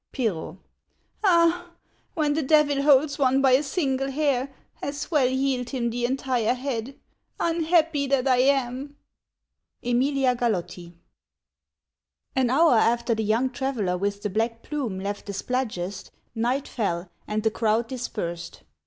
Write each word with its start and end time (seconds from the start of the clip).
Pirro. 0.11 0.57
Ah! 1.23 1.73
When 2.15 2.33
the 2.33 2.41
Devil 2.41 2.81
holds 2.81 3.19
one 3.19 3.39
by 3.39 3.51
a 3.51 3.61
single 3.61 4.09
hair, 4.09 4.51
as 4.81 5.11
well 5.11 5.27
yield 5.27 5.69
him 5.69 5.91
the 5.91 6.05
entire 6.05 6.55
head. 6.55 6.95
Unhappy 7.39 8.07
that 8.07 8.27
I 8.27 8.37
am! 8.37 8.95
EMIUA 9.83 10.37
GAI.OTTI. 10.37 10.93
AN 12.35 12.49
hour 12.49 12.79
after 12.79 13.13
the 13.13 13.23
young 13.23 13.51
traveller 13.51 13.95
with 13.95 14.23
the 14.23 14.31
black 14.31 14.63
plume 14.63 14.99
left 14.99 15.27
the 15.27 15.33
Spladgest, 15.33 16.09
night 16.33 16.67
fell, 16.67 17.11
and 17.27 17.43
the 17.43 17.51
crowd 17.51 17.87
dispersed. 17.87 18.63